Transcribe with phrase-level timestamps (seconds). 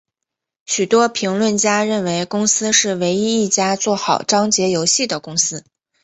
[0.65, 5.63] 许多评论家认为公司是唯一一家做好章节游戏的公司。